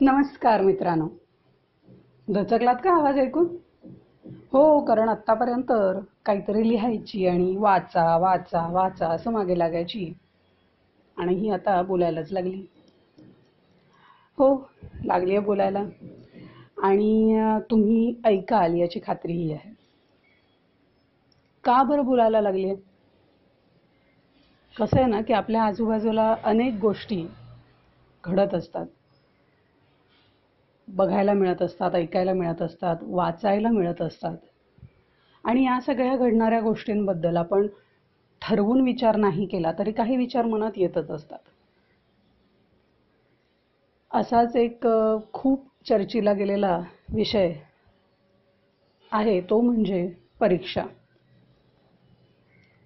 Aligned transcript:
नमस्कार 0.00 0.60
मित्रांनो. 0.60 1.08
दचकलात 2.28 2.74
का 2.74 2.90
आवाज 2.98 3.18
ऐकून? 3.18 3.46
हो 4.52 4.84
कारण 4.84 5.08
आत्तापर्यंत 5.08 5.72
काहीतरी 6.26 6.68
लिहायची 6.68 7.26
आणि 7.26 7.56
वाचा 7.56 8.16
वाचा 8.16 8.66
वाचा 8.72 9.08
असं 9.08 9.30
मागे 9.30 9.58
लागायची. 9.58 10.12
आणि 11.16 11.34
ही 11.34 11.50
आता 11.50 11.82
बोलायलाच 11.82 12.32
लागली. 12.32 12.62
हो 14.38 14.70
लागली 15.04 15.30
आहे 15.30 15.40
बोलायला. 15.40 15.82
आणि 16.82 17.40
तुम्ही 17.70 18.14
ऐकाल 18.24 18.74
याची 18.74 19.00
खात्रीही 19.06 19.52
आहे. 19.52 19.74
का 21.64 21.82
बरं 21.82 22.04
बोलायला 22.04 22.40
लागली 22.40 22.64
आहे? 22.64 22.76
कसं 24.76 24.96
आहे 24.96 25.06
ना 25.06 25.20
की 25.22 25.32
आपल्या 25.32 25.62
आजूबाजूला 25.62 26.36
अनेक 26.44 26.74
गोष्टी 26.80 27.26
घडत 28.24 28.54
असतात. 28.54 28.86
बघायला 30.88 31.32
मिळत 31.32 31.62
असतात 31.62 31.94
ऐकायला 31.94 32.32
मिळत 32.32 32.62
असतात 32.62 32.96
वाचायला 33.02 33.68
मिळत 33.68 34.02
असतात. 34.02 34.36
आणि 35.44 35.64
या 35.64 35.80
सगळ्या 35.80 36.16
घडणाऱ्या 36.16 36.60
गोष्टींबद्दल 36.60 37.36
आपण 37.36 37.66
ठरवून 38.42 38.80
विचार 38.80 39.16
नाही 39.16 39.46
केला 39.46 39.72
तरी 39.78 39.92
काही 39.92 40.16
विचार 40.16 40.44
मनात 40.44 40.70
येतच 40.76 41.10
असतात. 41.10 41.38
असाच 44.12 44.56
एक 44.56 44.86
खूप 45.32 45.66
चर्चेला 45.88 46.32
गेलेला 46.32 46.80
विषय 47.12 47.52
आहे 49.12 49.40
तो 49.40 49.60
म्हणजे 49.60 50.14
परीक्षा. 50.40 50.82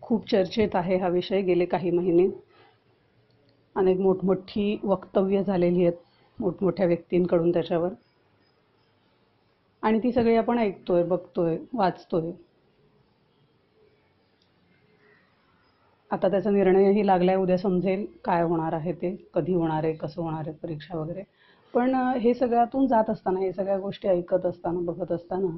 खूप 0.02 0.30
चर्चेत 0.30 0.68
आहे 0.74 0.96
हा 0.96 1.08
विषय 1.08 1.40
गेले 1.40 1.64
काही 1.64 1.90
महिने. 1.90 2.28
अनेक 3.76 3.98
मोठमोठी 3.98 4.80
वक्तव्य 4.84 5.42
झालेली 5.42 5.86
आहेत. 5.86 5.98
मोठमोठ्या 6.42 6.86
व्यक्तींकडून 6.86 7.52
त्याच्यावर. 7.52 7.92
आणि 9.82 9.98
ती 9.98 10.12
सगळी 10.12 10.36
आपण 10.36 10.58
ऐकतोय 10.58 11.02
बघतोय 11.02 11.56
वाचतोय. 11.72 12.30
आता 16.10 16.28
त्याचा 16.28 16.50
निर्णयही 16.50 17.06
लागलाय 17.06 17.36
उद्या 17.36 17.56
समजेल 17.58 18.04
काय 18.24 18.42
होणार 18.42 18.72
आहे 18.72 18.92
ते 18.92 19.14
कधी 19.34 19.54
होणार 19.54 19.84
आहे 19.84 19.92
कसं 19.92 20.22
होणार 20.22 20.48
आहे 20.48 20.52
परीक्षा 20.52 20.98
वगैरे. 20.98 21.22
पण 21.74 21.94
हे 21.94 22.34
सगळ्यातून 22.34 22.86
जात 22.86 23.10
असताना 23.10 23.40
हे 23.40 23.52
सगळ्या 23.52 23.78
गोष्टी 23.78 24.08
ऐकत 24.08 24.46
असताना 24.46 24.80
बघत 24.80 25.12
असताना 25.12 25.56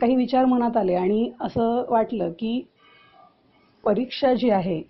काही 0.00 0.16
विचार 0.16 0.44
मनात 0.44 0.76
आले 0.76 0.94
आणि 0.94 1.30
असं 1.40 1.84
वाटलं 1.88 2.32
की 2.32 2.60
परीक्षा 3.84 4.34
जी 4.34 4.50
आहे 4.50 4.80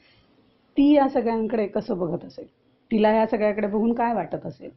ती 0.77 0.93
या 0.95 1.09
सगळ्यांकडे 1.09 1.67
कसं 1.67 1.99
बघत 1.99 2.25
असेल? 2.25 2.47
तिला 2.91 3.11
ह्या 3.13 3.27
सगळ्याकडे 3.27 3.67
बघून 3.67 3.93
काय 3.95 4.15
वाटत 4.15 4.47
असेल? 4.47 4.71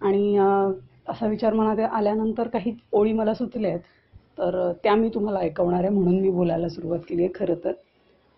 आणि 0.00 0.36
असा 1.08 1.26
विचार 1.26 1.52
मनात 1.52 1.78
आल्यानंतर 1.92 2.48
काही 2.48 2.74
ओळी 2.92 3.12
मला 3.12 3.34
सुचल्या 3.34 3.70
आहेत 3.70 3.80
तर 4.38 4.72
त्या 4.82 4.94
मी 4.94 5.08
तुम्हाला 5.08 5.38
ऐकवणार 5.38 5.80
आहे 5.80 5.88
म्हणून 5.88 6.20
मी 6.20 6.30
बोलायला 6.30 6.68
सुरुवात 6.68 6.98
केली 7.08 7.22
आहे 7.24 7.32
खरं 7.34 7.54
तर. 7.64 7.72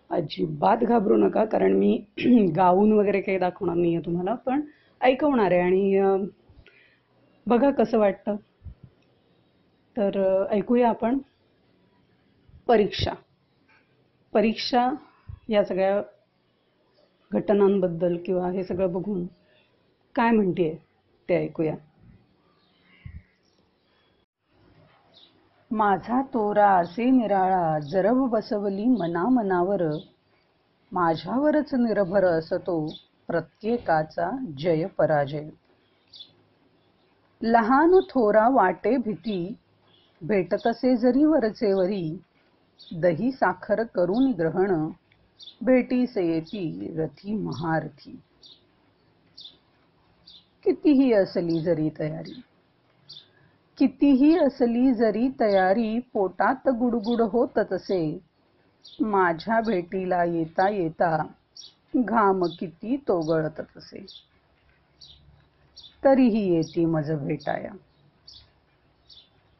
अजिबात 0.09 0.77
घाबरू 0.77 1.17
नका 1.17 1.43
कारण 1.45 1.73
मी 1.73 1.97
गाऊन 2.55 2.91
वगैरे 2.91 3.21
काही 3.21 3.37
दाखवणार 3.37 3.75
नाही 3.75 3.95
आहे 3.95 4.05
तुम्हाला 4.05 4.33
पण 4.35 4.61
ऐकवणार 5.01 5.51
आहे. 5.51 5.61
आणि 5.61 5.99
बघा 7.47 7.69
कसं 7.71 7.99
वाटतं. 7.99 8.35
तर 9.97 10.45
ऐकूया 10.51 10.89
आपण. 10.89 11.17
परीक्षा. 12.67 13.13
परीक्षा 14.33 14.89
या 15.49 15.63
सगळ्या 15.63 16.01
घटनांबद्दल 17.31 18.17
किंवा 18.25 18.49
हे 18.51 18.63
सगळं 18.63 18.91
बघून 18.93 19.25
काय 20.15 20.31
म्हणते 20.31 20.73
ते 21.29 21.35
ऐकूया. 21.35 21.75
माझा 25.71 26.21
तोरा 26.33 26.69
असे 26.71 27.09
निराळा 27.09 27.79
जरब 27.79 28.25
बसवली 28.29 28.85
मना 28.85 29.27
मनावर 29.29 29.83
माझ्यावरच 30.91 31.73
निर्भर 31.73 32.25
असतो 32.25 32.85
प्रत्येकाचा 33.27 34.29
जय 34.57 34.85
पराजय. 34.97 35.49
लहान 37.41 37.99
थोरा 38.09 38.47
वाटे 38.49 38.95
भीती 38.97 39.55
भेटतसे 40.21 40.95
जरी 40.97 41.23
वरचे 41.25 41.73
वरी 41.73 42.17
दही 42.95 43.31
साखर 43.31 43.83
करून 43.95 44.31
ग्रहण 44.31 44.89
भेटीसे 45.63 46.25
येती 46.27 46.95
रथी 46.97 47.33
महारथी 47.33 48.19
कितीही 50.63 51.13
असली 51.13 51.59
जरी 51.61 51.89
तयारी। 51.99 52.41
कितीही 53.77 54.37
असली 54.37 54.93
जरी 54.93 55.29
तयारी 55.39 55.99
पोटात 55.99 56.69
गुडगुड 56.69 57.21
होत 57.21 57.59
असे 57.59 58.19
माझ्या 59.01 59.61
भेटीला 59.61 60.23
येता 60.23 60.69
येता 60.69 61.27
घाम 61.95 62.45
किती 62.59 62.97
तो 62.97 63.21
असे 63.77 64.05
तरीही 66.03 66.55
येती 66.55 66.85
मज 66.85 67.11
भेटाया। 67.11 67.71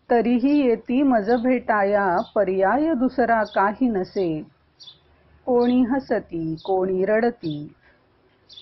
तरीही 0.10 0.60
येती 0.60 1.02
मज 1.04 1.32
भेटाया 1.32 2.20
पर्याय 2.36 2.94
दुसरा 2.94 3.44
काही 3.44 3.90
नसे। 3.90 4.59
कोणी 5.46 5.82
हसती 5.82 6.56
कोणी 6.56 7.06
रडती. 7.06 7.74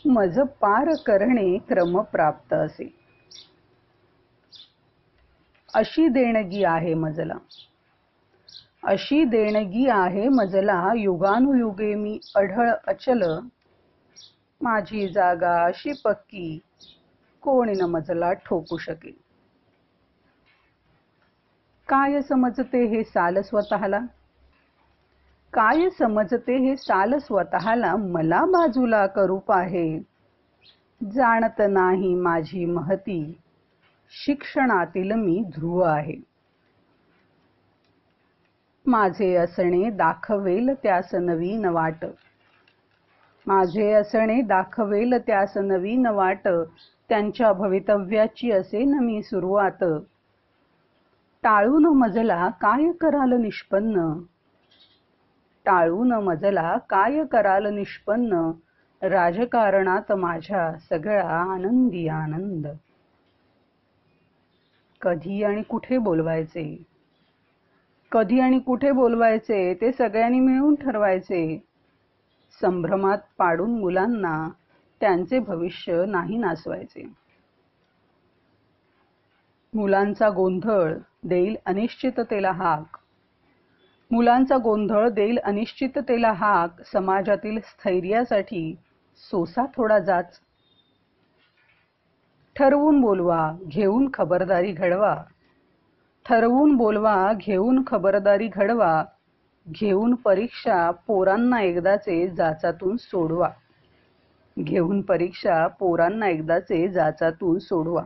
मज 0.06 0.40
पार 0.40 0.94
करणे 1.06 1.58
क्रम 1.58 2.02
प्राप्त 2.02 2.54
असे. 2.54 2.94
अशी 5.74 6.08
देणगी 6.08 6.64
आहे 6.64 6.94
मजला. 6.94 7.36
अशी 8.84 9.24
देणगी 9.24 9.88
आहे 9.88 10.28
मजला 10.28 10.94
युगानुयुगे 10.98 11.96
मी 11.96 12.20
अढळ 12.36 12.72
अचल. 12.88 13.24
माझी 14.62 15.08
जागा 15.08 15.66
अशी 15.66 15.92
पक्की 16.06 16.60
कोणी 17.42 17.74
न 17.74 17.82
मजला 17.82 18.34
ठोकू 18.34 18.78
शकेल. 18.78 19.14
काय 21.88 22.22
समजते 22.22 22.86
हे 22.86 23.04
साल 23.04 23.42
स्वतःला? 23.42 24.00
काय 25.54 25.90
समजते 25.90 26.58
हे 26.58 26.76
साल 26.76 27.18
स्वतःला 27.18 27.96
मला 27.96 28.42
बाजूला 28.46 29.06
करू 29.08 29.38
पाहे 29.38 30.00
जाणत 31.02 31.62
नाही 31.70 32.16
माझी 32.16 32.66
महती. 32.66 33.40
शिक्षणातील 34.12 35.12
मी 35.12 35.44
ध्रुव 35.56 35.80
आहे. 35.80 36.16
माझे 38.86 39.36
असणे 39.36 39.90
दाखवेल 39.90 40.74
त्यास 40.84 41.16
नवीन 41.16 41.66
वाट. 41.66 42.06
माझे 43.48 43.92
असणे 43.94 44.42
दाखवेल 44.42 45.14
त्यास 45.28 45.58
नवीन 45.58 46.08
वाट. 46.08 46.48
त्यांच्या 47.10 47.54
भवितव्याची 47.54 48.52
असे 48.52 48.84
न 48.84 49.00
मी 49.02 49.22
सुरुवात. 49.24 49.84
टाळून 51.44 51.86
मजला 51.86 52.50
काय 52.62 52.92
कराल 52.92 53.34
निष्पन्न? 53.42 54.14
टाळून 55.68 56.14
मजला 56.14 56.78
काय 56.90 57.24
कराल 57.26 57.66
निष्पन्न? 57.66 58.52
राजकारणात 59.02 60.12
माझ्या 60.12 60.72
सगळा 60.90 61.54
आनंदी 61.54 62.08
आनंद. 62.08 62.68
कधी 65.02 65.44
आणि 65.44 65.62
कुठे 65.62 65.98
बोलवायचे? 65.98 66.84
कधी 68.12 68.40
आणि 68.40 68.60
कुठे 68.60 68.92
बोलवायचे? 68.92 69.74
ते 69.74 69.92
सगळ्यांनी 69.92 70.40
मिळून 70.40 70.76
ठरवायचे. 70.76 71.64
संभ्रमात 72.62 73.18
पाडून 73.38 73.80
मुलांना 73.80 74.50
त्यांचे 75.02 75.40
भविष्य 75.40 76.06
नाही 76.06 76.38
नासवायचे. 76.38 77.14
मुलांचा 79.74 80.30
गोंधळ 80.30 80.94
देईल 81.24 81.56
अनिश्चिततेला 81.66 82.52
हाक. 82.52 82.98
मुलांचा 84.12 84.58
गोंधळ 84.58 85.10
देईल 85.10 85.38
अनिश्चिततेला 85.44 86.32
हाक 86.32 86.82
समाजातील 86.82 87.60
स्थैर्यासाठी 87.60 88.76
सोसा 89.18 89.66
थोडा 89.78 90.00
जाच. 90.00 90.40
ठरवून 92.56 93.02
बोलवा 93.02 93.52
घेऊन 93.68 94.10
खबरदारी 94.14 94.72
घडवा. 94.72 95.16
ठरवून 96.26 96.76
बोलवा 96.76 97.34
घेऊन 97.34 97.84
खबरदारी 97.88 98.48
घडवा. 98.48 99.04
घेऊन 99.72 100.16
परीक्षा 100.16 100.92
पोरांना 100.92 101.62
एकदाचे 101.62 102.28
जाचातून 102.28 102.98
सोडवा. 102.98 103.50
घेऊन 104.60 105.02
परीक्षा 105.02 105.68
पोरांना 105.68 106.28
एकदाचे 106.28 106.88
जाचातून 106.88 107.60
सोडवा. 107.60 108.04